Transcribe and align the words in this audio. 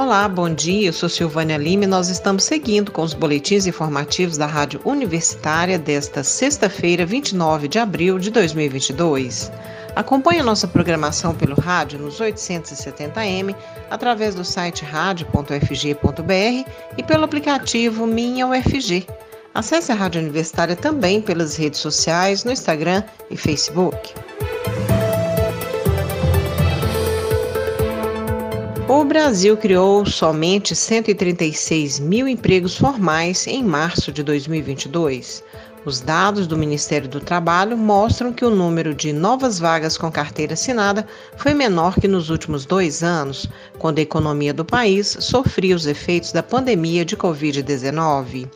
Olá, 0.00 0.28
bom 0.28 0.48
dia. 0.48 0.90
Eu 0.90 0.92
sou 0.92 1.08
Silvânia 1.08 1.56
Lima 1.56 1.82
e 1.82 1.86
nós 1.88 2.08
estamos 2.08 2.44
seguindo 2.44 2.92
com 2.92 3.02
os 3.02 3.14
boletins 3.14 3.66
informativos 3.66 4.36
da 4.36 4.46
Rádio 4.46 4.80
Universitária 4.84 5.76
desta 5.76 6.22
sexta-feira, 6.22 7.04
29 7.04 7.66
de 7.66 7.80
abril 7.80 8.16
de 8.16 8.30
2022. 8.30 9.50
Acompanhe 9.96 10.38
a 10.38 10.44
nossa 10.44 10.68
programação 10.68 11.34
pelo 11.34 11.56
rádio 11.56 11.98
nos 11.98 12.20
870m, 12.20 13.56
através 13.90 14.36
do 14.36 14.44
site 14.44 14.84
rádio.fg.br 14.84 16.70
e 16.96 17.02
pelo 17.02 17.24
aplicativo 17.24 18.06
Minha 18.06 18.46
UFG. 18.46 19.04
Acesse 19.52 19.90
a 19.90 19.96
Rádio 19.96 20.20
Universitária 20.20 20.76
também 20.76 21.20
pelas 21.20 21.56
redes 21.56 21.80
sociais, 21.80 22.44
no 22.44 22.52
Instagram 22.52 23.02
e 23.28 23.36
Facebook. 23.36 24.14
O 28.88 29.04
Brasil 29.04 29.54
criou 29.54 30.06
somente 30.06 30.74
136 30.74 32.00
mil 32.00 32.26
empregos 32.26 32.74
formais 32.74 33.46
em 33.46 33.62
março 33.62 34.10
de 34.10 34.22
2022. 34.22 35.44
Os 35.84 36.00
dados 36.00 36.46
do 36.46 36.56
Ministério 36.56 37.06
do 37.06 37.20
Trabalho 37.20 37.76
mostram 37.76 38.32
que 38.32 38.46
o 38.46 38.50
número 38.50 38.94
de 38.94 39.12
novas 39.12 39.58
vagas 39.58 39.98
com 39.98 40.10
carteira 40.10 40.54
assinada 40.54 41.06
foi 41.36 41.52
menor 41.52 41.96
que 42.00 42.08
nos 42.08 42.30
últimos 42.30 42.64
dois 42.64 43.02
anos, 43.02 43.46
quando 43.78 43.98
a 43.98 44.02
economia 44.02 44.54
do 44.54 44.64
país 44.64 45.18
sofria 45.20 45.76
os 45.76 45.86
efeitos 45.86 46.32
da 46.32 46.42
pandemia 46.42 47.04
de 47.04 47.14
Covid-19. 47.14 48.48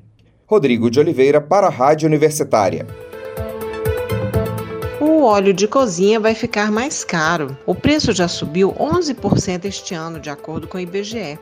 Rodrigo 0.50 0.90
de 0.90 0.97
Oliveira 0.97 1.41
para 1.41 1.68
a 1.68 1.69
Rádio 1.69 2.08
Universitária. 2.08 2.88
O 5.02 5.24
óleo 5.24 5.53
de 5.53 5.68
cozinha 5.68 6.22
vai 6.22 6.34
ficar 6.34 6.72
mais 6.72 7.03
caro. 7.03 7.58
O 7.66 7.75
preço 7.75 8.13
já 8.13 8.30
subiu 8.30 8.72
11% 8.72 9.66
este 9.66 9.94
ano, 9.94 10.22
de 10.22 10.30
acordo 10.30 10.66
com 10.66 10.78
o 10.78 10.80
IBGE. 10.80 11.38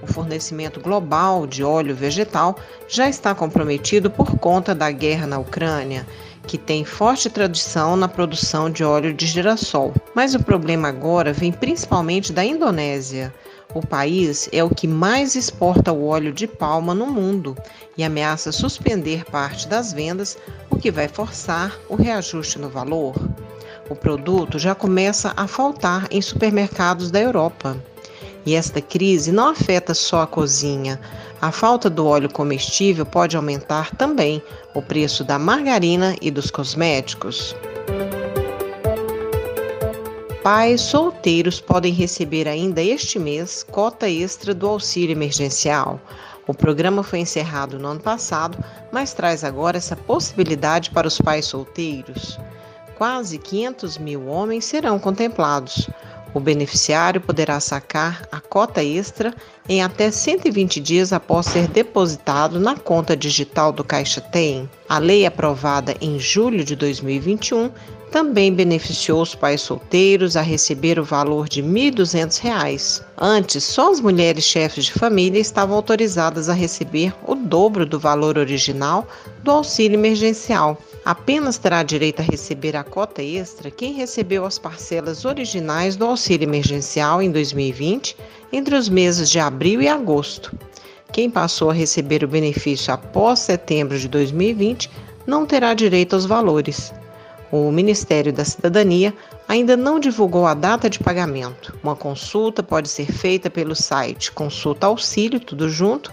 O 0.00 0.06
fornecimento 0.06 0.78
global 0.78 1.48
de 1.48 1.64
óleo 1.64 1.96
vegetal 1.96 2.56
já 2.86 3.08
está 3.08 3.34
comprometido 3.34 4.08
por 4.08 4.38
conta 4.38 4.72
da 4.72 4.88
guerra 4.92 5.26
na 5.26 5.40
Ucrânia, 5.40 6.06
que 6.46 6.56
tem 6.56 6.84
forte 6.84 7.28
tradição 7.28 7.96
na 7.96 8.06
produção 8.06 8.70
de 8.70 8.84
óleo 8.84 9.12
de 9.12 9.26
girassol. 9.26 9.92
Mas 10.14 10.32
o 10.32 10.44
problema 10.44 10.86
agora 10.86 11.32
vem 11.32 11.50
principalmente 11.50 12.32
da 12.32 12.44
Indonésia 12.44 13.34
o 13.72 13.86
país 13.86 14.48
é 14.52 14.62
o 14.62 14.68
que 14.68 14.86
mais 14.86 15.34
exporta 15.34 15.92
o 15.92 16.06
óleo 16.06 16.32
de 16.32 16.46
palma 16.46 16.94
no 16.94 17.06
mundo 17.06 17.56
e 17.96 18.04
ameaça 18.04 18.52
suspender 18.52 19.24
parte 19.24 19.66
das 19.68 19.92
vendas, 19.92 20.36
o 20.70 20.76
que 20.76 20.90
vai 20.90 21.08
forçar 21.08 21.76
o 21.88 21.94
reajuste 21.94 22.58
no 22.58 22.68
valor. 22.68 23.14
O 23.88 23.94
produto 23.94 24.58
já 24.58 24.74
começa 24.74 25.32
a 25.36 25.46
faltar 25.46 26.06
em 26.10 26.20
supermercados 26.20 27.10
da 27.10 27.20
Europa. 27.20 27.76
E 28.46 28.54
esta 28.54 28.80
crise 28.80 29.32
não 29.32 29.48
afeta 29.48 29.94
só 29.94 30.22
a 30.22 30.26
cozinha. 30.26 31.00
A 31.40 31.50
falta 31.50 31.88
do 31.88 32.06
óleo 32.06 32.30
comestível 32.30 33.04
pode 33.04 33.36
aumentar 33.36 33.94
também 33.96 34.42
o 34.74 34.82
preço 34.82 35.24
da 35.24 35.38
margarina 35.38 36.14
e 36.20 36.30
dos 36.30 36.50
cosméticos. 36.50 37.54
Pais 40.44 40.82
solteiros 40.82 41.58
podem 41.58 41.90
receber 41.90 42.46
ainda 42.46 42.82
este 42.82 43.18
mês 43.18 43.62
cota 43.62 44.10
extra 44.10 44.52
do 44.52 44.68
auxílio 44.68 45.14
emergencial. 45.14 45.98
O 46.46 46.52
programa 46.52 47.02
foi 47.02 47.20
encerrado 47.20 47.78
no 47.78 47.88
ano 47.88 48.00
passado, 48.00 48.62
mas 48.92 49.14
traz 49.14 49.42
agora 49.42 49.78
essa 49.78 49.96
possibilidade 49.96 50.90
para 50.90 51.08
os 51.08 51.18
pais 51.18 51.46
solteiros. 51.46 52.38
Quase 52.98 53.38
500 53.38 53.96
mil 53.96 54.26
homens 54.26 54.66
serão 54.66 54.98
contemplados. 54.98 55.88
O 56.34 56.40
beneficiário 56.40 57.20
poderá 57.20 57.60
sacar 57.60 58.28
a 58.32 58.40
cota 58.40 58.82
extra 58.82 59.32
em 59.68 59.82
até 59.82 60.10
120 60.10 60.80
dias 60.80 61.12
após 61.12 61.46
ser 61.46 61.68
depositado 61.68 62.58
na 62.58 62.76
conta 62.76 63.16
digital 63.16 63.70
do 63.70 63.84
Caixa 63.84 64.20
Tem. 64.20 64.68
A 64.88 64.98
lei 64.98 65.24
aprovada 65.24 65.94
em 66.00 66.18
julho 66.18 66.64
de 66.64 66.74
2021 66.74 67.70
também 68.10 68.52
beneficiou 68.52 69.22
os 69.22 69.34
pais 69.34 69.60
solteiros 69.60 70.36
a 70.36 70.40
receber 70.40 70.98
o 70.98 71.04
valor 71.04 71.48
de 71.48 71.60
R$ 71.60 71.68
1.200. 71.68 73.02
Antes, 73.16 73.64
só 73.64 73.90
as 73.90 74.00
mulheres 74.00 74.44
chefes 74.44 74.84
de 74.84 74.92
família 74.92 75.40
estavam 75.40 75.76
autorizadas 75.76 76.48
a 76.48 76.52
receber 76.52 77.12
o 77.26 77.34
dobro 77.34 77.86
do 77.86 77.98
valor 77.98 78.38
original 78.38 79.06
do 79.42 79.50
auxílio 79.50 79.98
emergencial. 79.98 80.78
Apenas 81.04 81.58
terá 81.58 81.82
direito 81.82 82.20
a 82.20 82.22
receber 82.22 82.74
a 82.74 82.82
cota 82.82 83.22
extra 83.22 83.70
quem 83.70 83.92
recebeu 83.92 84.46
as 84.46 84.58
parcelas 84.58 85.26
originais 85.26 85.96
do 85.96 86.06
auxílio 86.06 86.48
emergencial 86.48 87.20
em 87.20 87.30
2020 87.30 88.16
entre 88.50 88.74
os 88.74 88.88
meses 88.88 89.28
de 89.28 89.38
abril 89.38 89.82
e 89.82 89.88
agosto. 89.88 90.56
Quem 91.12 91.28
passou 91.28 91.68
a 91.68 91.74
receber 91.74 92.24
o 92.24 92.28
benefício 92.28 92.92
após 92.92 93.40
setembro 93.40 93.98
de 93.98 94.08
2020 94.08 94.90
não 95.26 95.44
terá 95.44 95.74
direito 95.74 96.14
aos 96.14 96.24
valores. 96.24 96.92
O 97.52 97.70
Ministério 97.70 98.32
da 98.32 98.44
Cidadania 98.44 99.14
ainda 99.46 99.76
não 99.76 100.00
divulgou 100.00 100.46
a 100.46 100.54
data 100.54 100.88
de 100.88 100.98
pagamento. 100.98 101.78
Uma 101.82 101.94
consulta 101.94 102.62
pode 102.62 102.88
ser 102.88 103.12
feita 103.12 103.50
pelo 103.50 103.76
site 103.76 104.32
consulta 104.32 104.86
tudo 105.38 105.68
junto 105.68 106.10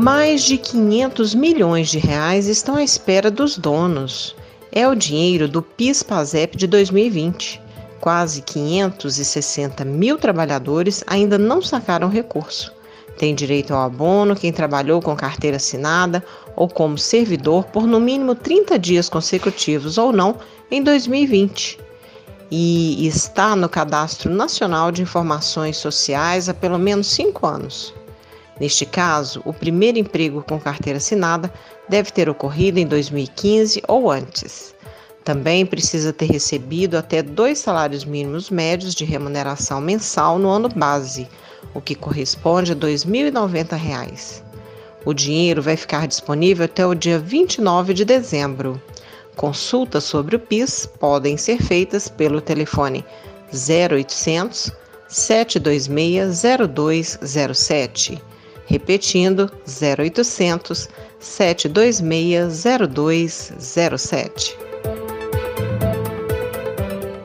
Mais 0.00 0.44
de 0.44 0.56
500 0.56 1.34
milhões 1.34 1.88
de 1.88 1.98
reais 1.98 2.46
estão 2.46 2.76
à 2.76 2.84
espera 2.84 3.32
dos 3.32 3.58
donos. 3.58 4.36
É 4.70 4.86
o 4.86 4.94
dinheiro 4.94 5.48
do 5.48 5.60
PIS/PASEP 5.60 6.56
de 6.56 6.68
2020. 6.68 7.60
Quase 8.00 8.40
560 8.42 9.84
mil 9.84 10.16
trabalhadores 10.16 11.02
ainda 11.04 11.36
não 11.36 11.60
sacaram 11.60 12.08
recurso. 12.08 12.72
Tem 13.18 13.34
direito 13.34 13.74
ao 13.74 13.82
abono 13.82 14.36
quem 14.36 14.52
trabalhou 14.52 15.02
com 15.02 15.16
carteira 15.16 15.56
assinada 15.56 16.24
ou 16.54 16.68
como 16.68 16.96
servidor 16.96 17.64
por 17.64 17.84
no 17.84 17.98
mínimo 17.98 18.36
30 18.36 18.78
dias 18.78 19.08
consecutivos 19.08 19.98
ou 19.98 20.12
não 20.12 20.36
em 20.70 20.80
2020 20.80 21.76
e 22.52 23.04
está 23.04 23.56
no 23.56 23.68
Cadastro 23.68 24.30
Nacional 24.30 24.92
de 24.92 25.02
Informações 25.02 25.76
Sociais 25.76 26.48
há 26.48 26.54
pelo 26.54 26.78
menos 26.78 27.08
cinco 27.08 27.48
anos. 27.48 27.92
Neste 28.60 28.84
caso, 28.84 29.40
o 29.44 29.52
primeiro 29.52 29.98
emprego 29.98 30.42
com 30.42 30.58
carteira 30.58 30.96
assinada 30.96 31.52
deve 31.88 32.10
ter 32.10 32.28
ocorrido 32.28 32.78
em 32.78 32.86
2015 32.86 33.82
ou 33.86 34.10
antes. 34.10 34.74
Também 35.24 35.66
precisa 35.66 36.12
ter 36.12 36.26
recebido 36.26 36.96
até 36.96 37.22
dois 37.22 37.58
salários 37.58 38.04
mínimos 38.04 38.50
médios 38.50 38.94
de 38.94 39.04
remuneração 39.04 39.80
mensal 39.80 40.38
no 40.38 40.48
ano 40.48 40.68
base, 40.68 41.28
o 41.74 41.80
que 41.80 41.94
corresponde 41.94 42.72
a 42.72 42.74
R$ 42.74 42.80
2.090. 42.80 44.42
O 45.04 45.14
dinheiro 45.14 45.62
vai 45.62 45.76
ficar 45.76 46.08
disponível 46.08 46.64
até 46.64 46.86
o 46.86 46.94
dia 46.94 47.18
29 47.18 47.94
de 47.94 48.04
dezembro. 48.04 48.80
Consultas 49.36 50.04
sobre 50.04 50.34
o 50.34 50.40
PIS 50.40 50.86
podem 50.98 51.36
ser 51.36 51.62
feitas 51.62 52.08
pelo 52.08 52.40
telefone 52.40 53.04
0800 53.52 54.72
726 55.08 56.42
0207. 56.74 58.20
Repetindo, 58.68 59.50
0800 59.66 60.90
726 61.18 62.64
0207. 62.94 64.58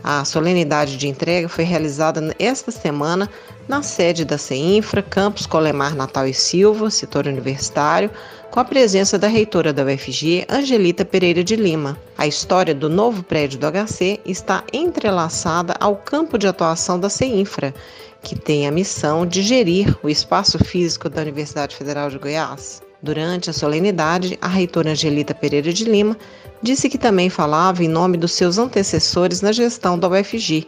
A 0.07 0.23
solenidade 0.27 0.99
de 0.99 1.09
entrega 1.09 1.49
foi 1.49 1.65
realizada 1.65 2.37
esta 2.39 2.71
semana 2.71 3.31
na 3.69 3.83
sede 3.83 4.25
da 4.25 4.37
CEINFRA, 4.37 5.03
campus 5.03 5.47
Colemar 5.47 5.95
Natal 5.95 6.27
e 6.27 6.35
Silva, 6.35 6.91
setor 6.91 7.27
universitário, 7.27 8.11
com 8.51 8.61
a 8.61 8.65
presença 8.65 9.19
da 9.19 9.27
reitora 9.27 9.73
da 9.73 9.85
UFG, 9.85 10.47
Angelita 10.49 11.05
Pereira 11.05 11.43
de 11.43 11.57
Lima. 11.57 11.99
A 12.17 12.27
história 12.27 12.75
do 12.75 12.89
novo 12.89 13.23
prédio 13.23 13.59
do 13.59 13.67
HC 13.67 14.21
está 14.25 14.63
entrelaçada 14.73 15.75
ao 15.81 15.97
campo 15.97 16.39
de 16.39 16.47
atuação 16.47 17.01
da 17.01 17.09
CEINFRA, 17.09 17.75
que 18.23 18.39
tem 18.39 18.67
a 18.67 18.71
missão 18.71 19.27
de 19.27 19.43
gerir 19.43 19.97
o 20.03 20.09
espaço 20.09 20.59
físico 20.63 21.09
da 21.09 21.23
Universidade 21.23 21.75
Federal 21.75 22.11
de 22.11 22.19
Goiás. 22.19 22.83
Durante 23.03 23.51
a 23.51 23.53
solenidade, 23.53 24.39
a 24.41 24.49
reitora 24.49 24.93
Angelita 24.93 25.35
Pereira 25.35 25.73
de 25.73 25.85
Lima 25.85 26.17
disse 26.63 26.89
que 26.89 26.97
também 26.97 27.29
falava 27.29 27.85
em 27.85 27.89
nome 27.89 28.17
dos 28.17 28.33
seus 28.33 28.57
antecessores 28.57 29.43
na 29.43 29.53
gestão 29.53 29.99
da 29.99 30.09
UFG, 30.09 30.67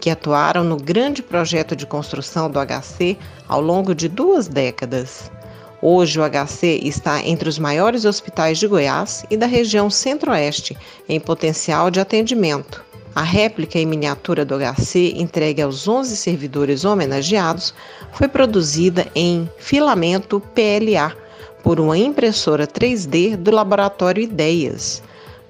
que 0.00 0.10
atuaram 0.10 0.62
no 0.62 0.76
grande 0.76 1.22
projeto 1.22 1.74
de 1.74 1.86
construção 1.86 2.50
do 2.50 2.58
HC 2.58 3.16
ao 3.48 3.60
longo 3.60 3.94
de 3.94 4.08
duas 4.08 4.48
décadas. 4.48 5.30
Hoje, 5.80 6.18
o 6.18 6.22
HC 6.22 6.80
está 6.82 7.22
entre 7.22 7.48
os 7.48 7.58
maiores 7.58 8.04
hospitais 8.04 8.58
de 8.58 8.66
Goiás 8.66 9.24
e 9.30 9.36
da 9.36 9.46
região 9.46 9.90
Centro-Oeste 9.90 10.76
em 11.08 11.20
potencial 11.20 11.90
de 11.90 12.00
atendimento. 12.00 12.84
A 13.14 13.22
réplica 13.22 13.78
em 13.78 13.86
miniatura 13.86 14.44
do 14.44 14.56
HC, 14.58 15.14
entregue 15.16 15.62
aos 15.62 15.88
11 15.88 16.16
servidores 16.16 16.84
homenageados, 16.84 17.72
foi 18.12 18.28
produzida 18.28 19.06
em 19.14 19.48
filamento 19.58 20.38
PLA 20.54 21.16
por 21.62 21.80
uma 21.80 21.96
impressora 21.96 22.66
3D 22.66 23.34
do 23.36 23.50
laboratório 23.50 24.22
Ideias, 24.22 25.02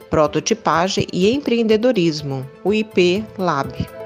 Prototipagem 0.09 1.07
e 1.13 1.29
Empreendedorismo, 1.31 2.49
o 2.63 2.73
IP 2.73 3.25
Lab. 3.37 4.06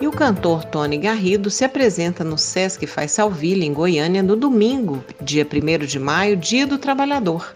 E 0.00 0.06
o 0.06 0.10
cantor 0.10 0.64
Tony 0.64 0.96
Garrido 0.96 1.50
se 1.50 1.62
apresenta 1.62 2.24
no 2.24 2.38
Sesc 2.38 2.86
Faz 2.86 3.12
Salville, 3.12 3.66
em 3.66 3.72
Goiânia, 3.74 4.22
no 4.22 4.34
domingo, 4.34 5.04
dia 5.20 5.46
1 5.46 5.84
de 5.84 5.98
maio, 5.98 6.38
Dia 6.38 6.66
do 6.66 6.78
Trabalhador. 6.78 7.54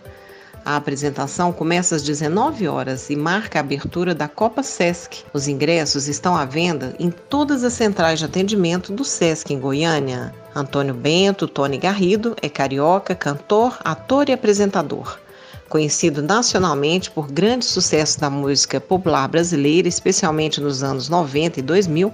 A 0.63 0.77
apresentação 0.77 1.53
começa 1.53 1.97
às 1.97 2.03
19 2.03 2.69
horas 2.69 3.09
e 3.09 3.17
marca 3.17 3.59
a 3.59 3.61
abertura 3.61 4.15
da 4.15 4.29
Copa 4.29 4.63
Sesc. 4.63 5.25
Os 5.33 5.49
ingressos 5.49 6.07
estão 6.07 6.37
à 6.37 6.45
venda 6.45 6.95
em 6.99 7.11
todas 7.11 7.65
as 7.65 7.73
centrais 7.73 8.19
de 8.19 8.27
atendimento 8.27 8.93
do 8.93 9.05
Sesc 9.05 9.51
em 9.53 9.59
Goiânia. 9.59 10.35
Antônio 10.55 10.95
Bento, 10.95 11.49
Tony 11.49 11.79
Garrido, 11.79 12.37
é 12.43 12.49
carioca, 12.51 13.15
cantor, 13.15 13.79
ator 13.83 14.29
e 14.29 14.33
apresentador. 14.33 15.19
Conhecido 15.68 16.23
nacionalmente 16.23 17.11
por 17.11 17.30
grandes 17.30 17.68
sucessos 17.68 18.16
da 18.16 18.30
música 18.30 18.80
popular 18.80 19.28
brasileira, 19.28 19.88
especialmente 19.88 20.61
nos 20.61 20.83
anos 20.83 21.09
90 21.09 21.61
e 21.61 21.62
2000, 21.62 22.12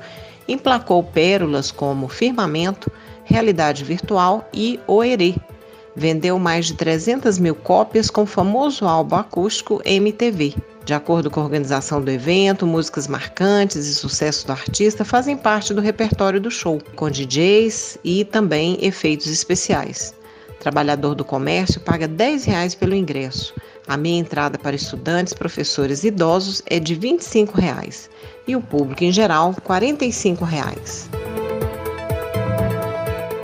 emplacou 0.48 1.02
pérolas 1.02 1.70
como 1.70 2.08
Firmamento, 2.08 2.90
Realidade 3.24 3.84
Virtual 3.84 4.48
e 4.52 4.80
Oerê, 4.86 5.34
vendeu 5.94 6.38
mais 6.38 6.66
de 6.66 6.74
300 6.74 7.38
mil 7.38 7.54
cópias 7.54 8.10
com 8.10 8.22
o 8.22 8.26
famoso 8.26 8.86
álbum 8.86 9.16
acústico 9.16 9.80
MTV. 9.84 10.54
De 10.84 10.94
acordo 10.94 11.30
com 11.30 11.40
a 11.40 11.44
organização 11.44 12.02
do 12.02 12.10
evento, 12.10 12.66
músicas 12.66 13.06
marcantes 13.06 13.86
e 13.86 13.94
sucessos 13.94 14.44
do 14.44 14.52
artista 14.52 15.04
fazem 15.04 15.36
parte 15.36 15.74
do 15.74 15.80
repertório 15.80 16.40
do 16.40 16.50
show, 16.50 16.80
com 16.96 17.10
DJs 17.10 17.98
e 18.02 18.24
também 18.24 18.78
efeitos 18.80 19.26
especiais. 19.26 20.14
Trabalhador 20.60 21.14
do 21.14 21.24
comércio 21.24 21.80
paga 21.80 22.06
10 22.06 22.44
reais 22.44 22.74
pelo 22.74 22.94
ingresso. 22.94 23.54
A 23.88 23.96
meia 23.96 24.18
entrada 24.18 24.58
para 24.58 24.76
estudantes, 24.76 25.32
professores 25.32 26.04
e 26.04 26.08
idosos 26.08 26.62
é 26.66 26.78
de 26.78 26.94
25 26.94 27.58
reais, 27.58 28.10
e 28.46 28.54
o 28.54 28.60
público 28.60 29.02
em 29.02 29.10
geral 29.10 29.54
45 29.64 30.44
reais. 30.44 31.08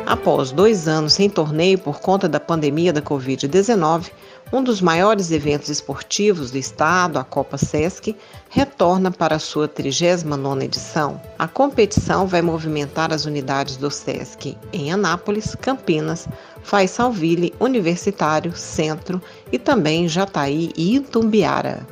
Após 0.07 0.53
dois 0.53 0.87
anos 0.87 1.15
sem 1.15 1.29
torneio 1.29 1.79
por 1.79 2.01
conta 2.01 2.29
da 2.29 2.39
pandemia 2.39 2.93
da 2.93 3.03
Covid-19, 3.03 4.11
Um 4.53 4.63
dos 4.63 4.81
maiores 4.81 5.33
eventos 5.33 5.69
esportivos 5.69 6.53
do 6.53 6.59
estado, 6.59 7.19
a 7.19 7.25
Copa 7.25 7.59
Sesc, 7.59 8.15
retorna 8.49 9.11
para 9.11 9.35
a 9.35 9.41
sua 9.41 9.67
39ª 9.69 10.63
edição. 10.63 11.21
A 11.37 11.49
competição 11.49 12.29
vai 12.29 12.41
movimentar 12.41 13.13
as 13.13 13.25
unidades 13.25 13.77
do 13.77 13.91
Sesc 13.91 14.57
em 14.73 14.93
Anápolis, 14.93 15.57
Campinas, 15.57 16.29
Faisalville, 16.67 17.55
Universitário, 17.61 18.57
Centro 18.57 19.23
e 19.53 19.59
também 19.59 20.09
Jataí 20.09 20.73
e 20.77 20.97
Itumbiara. 20.97 21.87